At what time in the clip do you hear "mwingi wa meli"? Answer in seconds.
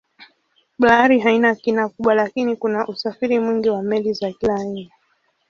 3.39-4.13